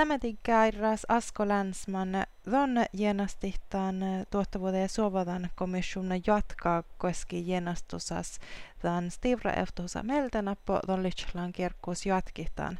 [0.00, 2.08] Sämetikkäirras Asko Länsman,
[2.50, 3.94] don genastihtaan
[4.30, 8.40] tuottavuuden ja suovadan komissiona jatkaa koski genastusas
[8.82, 12.78] tämän stivra eftuhusa meltenappo don lichlan kirkkuus jatkihtaan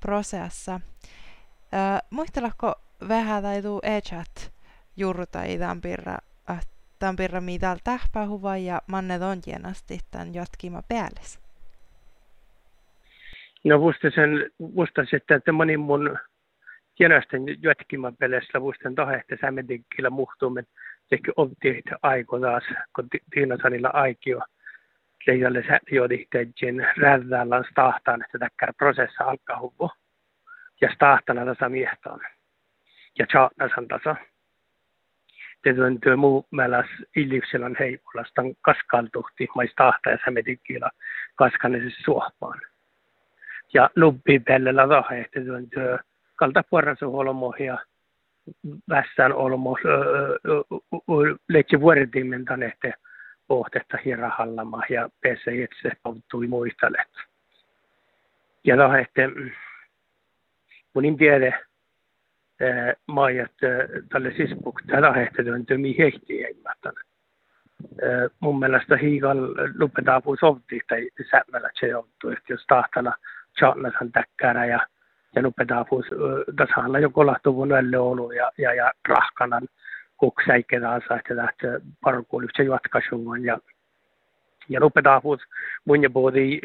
[0.00, 0.80] prosessa.
[2.10, 2.74] Muistelako
[3.08, 4.52] vähän tai tuu e-chat
[5.58, 6.18] tämän pirra,
[6.98, 11.40] tämän pirra mitä tähpähuva ja manne don genastihtaan jatkima päälles?
[13.64, 16.18] No vuostaisen, vuostaisen, että moni mun
[16.98, 20.66] Jänästen jatkiman pelessä vuosten tahehti sämentikkillä muhtuumen
[21.08, 22.64] tehty opti aiko taas,
[22.96, 24.40] kun Tiina Sanilla aikio
[25.26, 26.54] leijalle sätiodihteen
[26.96, 29.90] räddäällä stahtaan, että täkkär prosessa alkaa huvu.
[30.80, 32.20] Ja stahtana tasa miehtaan.
[33.18, 34.16] Ja tjaatnasan tasa.
[35.62, 40.90] Tietyn työ muu mäläs illivselän heipulastan kaskaltuhti mais tahta ja sämetikkillä
[41.34, 42.60] kaskanisessa suohpaan.
[43.74, 45.40] Ja nubbi pellellä tahehti
[45.70, 45.98] työ
[46.36, 47.78] kalta puoransa olmoja
[48.88, 49.76] vässään olmo
[51.48, 52.94] leitsi vuoritimen tanehte
[53.46, 57.10] pohtetta hirahallama ja pese itse pauttui muistalet.
[58.64, 59.28] Ja lahehte
[60.94, 61.54] munin tiede
[63.06, 63.52] maajat
[64.08, 66.94] tälle sispuk tällä hehtelyyn tymi hehti eimätän.
[68.40, 69.38] Mun mielestä hiigal
[69.78, 73.12] lupetaan puu sovti tai sämmällä se joutuu, että jos tahtana
[73.58, 74.86] chatnasan täkkärä ja
[75.34, 76.04] ja nupetaapus
[76.56, 79.68] tasalla jo kolatuvun ollut ja, ja, ja rahkanan
[80.16, 83.58] kuksäikkedaansa, että lähtee parkuun yhtä jatkaisun ja
[84.68, 85.40] ja nupetaapus
[85.84, 86.60] mun ja puhuti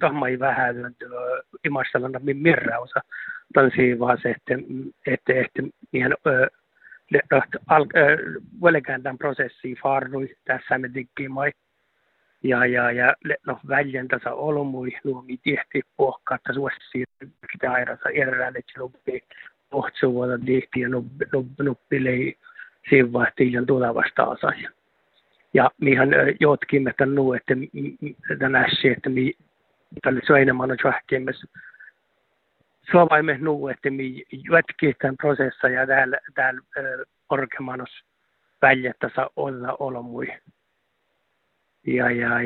[0.00, 0.94] tahmai vähän
[1.64, 3.00] imastelana mirrausa.
[3.54, 4.54] Tämän siivaa se, että
[5.06, 6.14] että että mihin
[7.66, 7.86] al,
[8.62, 10.88] välkään tämän prosessiin farnui tässä me
[11.28, 11.52] mai
[12.42, 13.14] ja, ja, ja
[13.46, 17.04] no, väljentänsä olmui nuomi tehti pohkatta suossi
[17.52, 19.22] sitä airassa erään, että nuppi
[19.70, 20.88] pohtsuvuota tehti ja
[21.58, 22.38] nuppi lei
[22.90, 24.70] siivahti ja tulevasta asia.
[25.54, 26.08] Ja mihän
[26.40, 27.54] jotkin että nu, että
[28.38, 28.66] tänä
[28.96, 29.32] että mi
[30.02, 31.44] tälle enemmän on tjahkemmes
[32.90, 36.60] Suomaimme nu, että mi jätki tämän prosessa ja täällä, täällä
[37.26, 37.90] korkeammanos
[38.62, 40.26] väljettänsä olla olmui
[41.86, 42.42] ja, ja,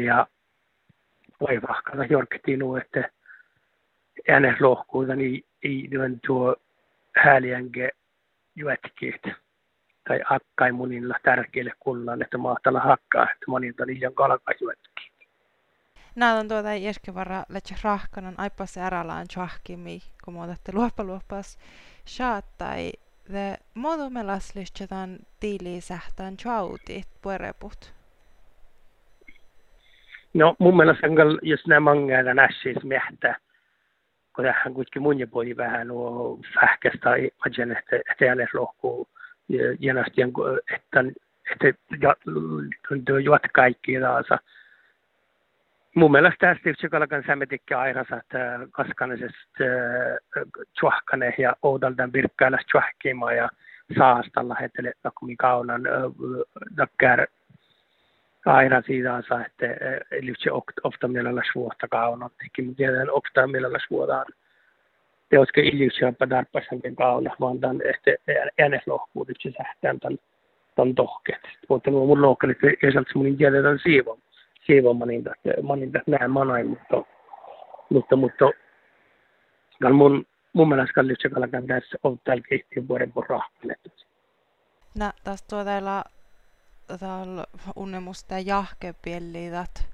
[1.68, 3.10] vahkata jorketinu, että
[4.28, 5.88] äänes lohkuuta niin ei
[6.26, 6.56] tuo
[7.16, 7.90] hääliänke
[8.54, 9.22] juetkiit
[10.08, 15.12] tai akkai munilla tärkeille kullan, että mahtalla hakkaa, että monilta niitä kalkajuetkiit.
[16.14, 21.58] Nämä on tuota ieskevara letse rahkanan aipas ärälaan tjahkimi, kun muotatte luoppa luoppas
[22.58, 22.92] tai
[23.30, 27.95] The modumelas lyhtsetään tiiliin sähtään tjautit puereput.
[30.36, 31.06] No mun mielestä
[31.42, 33.36] jos nämä mangailla nässis miehtää,
[34.34, 39.08] kun tähän kuitenkin mun ja poi vähän nuo fähkästä imagen, että että jälleen lohkuu
[39.78, 40.22] jenasti,
[40.74, 41.04] että
[41.50, 42.14] että
[42.88, 44.26] tuntuu juot kaikki taas.
[45.94, 49.64] Mun mielestä tässä tietysti kalkan sämetikki airasa, että kaskanisesta
[50.80, 53.48] tjuahkane ja oudaltaan virkkäillä tjuahkimaa ja
[53.98, 55.82] saastalla hetele, kun kaunan
[56.76, 57.26] dakkär
[58.52, 59.66] aina siitä että
[60.10, 60.50] eli se
[60.84, 64.26] ofta mielellä suosta kauna teki mutta tiedän ofta mielellä suodaan
[65.28, 68.16] teoske iljusiappa darpasankin kauna vaan tämän ehte
[68.58, 70.18] äänes lohkuudet se sähtään tämän
[70.74, 74.18] tämän tohkeet mutta nuo mun lohkeet ei sieltä mun tiedetään siivo
[74.66, 75.30] siivo maninta
[75.62, 77.02] maninta näin manai mutta
[77.90, 78.50] mutta mutta
[79.92, 83.80] mun mun mielestä kallitse kalakan tässä on täällä kehittyy vuoden por rahkelet.
[84.98, 86.04] No, tässä tuolla
[87.00, 87.44] tal
[87.76, 89.86] unnemusta jahkepiellidat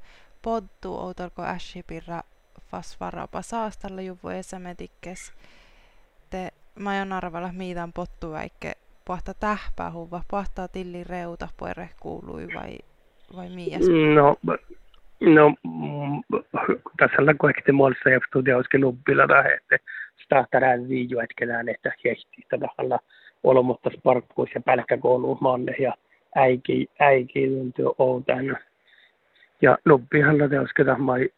[0.43, 2.21] poddu outorko ässipirra
[2.71, 5.33] fasvarapa saastalla juvu esämetikkes
[6.31, 8.73] te majon arvalla miitan pottu väikke
[9.05, 12.79] pohta tähpää huva, pohtaa tilli reuta puere kuului vai,
[13.37, 13.83] vai mias?
[14.15, 14.37] No,
[15.21, 15.55] no
[16.99, 19.25] tässä on kaikki muodossa ja studioiske lubbilla
[19.57, 19.79] että
[20.25, 22.99] startar video etkelään, että hehti tällä
[23.43, 25.95] olomottas parkkuus ja pälkkäkouluun manne ja
[26.35, 28.59] äiki, äiki tuntuu outan.
[29.63, 31.29] Ja nuppihan teosketa mai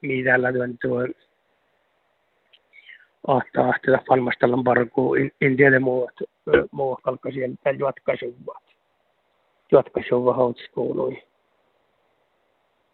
[0.00, 0.98] mitäällä tuntuu
[3.26, 5.14] ahtaa ahtella falmastellan parkuu.
[5.40, 6.12] En tiedä muut,
[6.70, 8.62] muut kalka sieltä jatkasuvat.
[9.72, 11.22] Jatkasuvat houtskoului.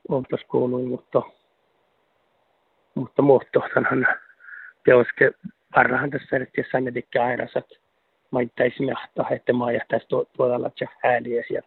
[0.09, 1.23] Oltaskoului, mutta
[2.95, 4.07] mutta muuttohtanhan
[4.85, 5.31] teoske
[5.75, 7.67] parhaan tässä erittäin sannetikki airasat
[8.35, 11.63] maittaisi mehta, että mä jähtäisi tuolla tja ääliä ja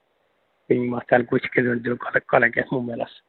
[0.69, 3.21] viimaa täällä kuitenkin tyllä kalkeet mun mielestä.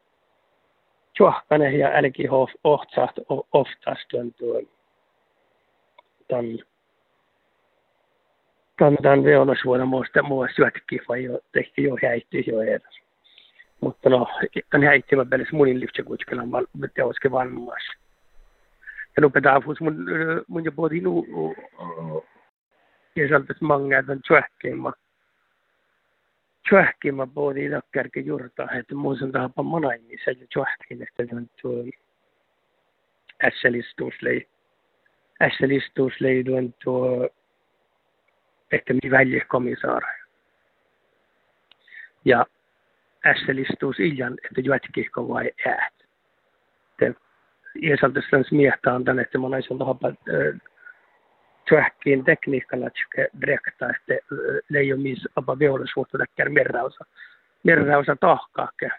[1.16, 2.28] Tjohkane ja älki
[2.64, 3.14] ohtsaat
[3.52, 4.68] oftaas tuon tuon
[6.28, 6.58] tämän
[9.02, 13.00] tämän veonosvuonna muista muista syötkin vai jo tehty jo häitti jo edes.
[13.80, 14.26] Mutta no,
[14.70, 17.82] tämän häittivä pelis munin lyhtsä kuitenkin on teoske vanmas.
[19.16, 20.06] Ja pedafus mun,
[20.48, 20.96] mun jo både
[23.16, 24.92] nu ja saltas många den tjöhkeimma.
[26.68, 31.84] Tjöhkeimma både i dakkärke jurta, että muisen tahapa monaimissa ja tjöhkein, että den tuo
[33.44, 34.48] ässelistuslei.
[35.40, 37.28] Ässelistuslei den tuo
[38.72, 40.02] että mi välje komisar.
[42.24, 42.46] Ja
[43.26, 45.94] ässelistus illan, että juotkihko vai äät.
[46.98, 47.14] Te
[47.82, 50.12] Iesaltestans miehtaan tänne, että mä naisin tahapa
[51.68, 52.88] työhkiin tekniikalla
[53.40, 54.26] direkta, että
[54.68, 57.04] leijo mis apa veollisuutta täkkär merrausa.
[57.64, 58.90] Merrausa tahkaakke.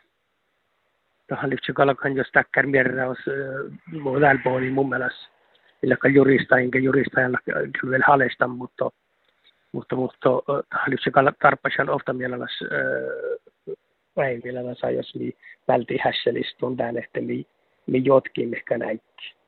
[1.27, 3.19] Tähän lyhtsä kalkan jos täkkär merraus
[3.91, 8.91] muu puolin mun mielestä.Illä jurista, enkä jurista, kyllä vielä halesta, mutta
[9.71, 10.29] mutta, mutta
[10.87, 11.11] lyhtsä
[11.41, 12.59] tarpeeseen ofta mielelläs
[14.17, 15.33] väin mielelläs jos mi
[15.67, 17.45] välti hässelistun tän, että mi,
[17.87, 19.38] mi jotkin ehkä näitti.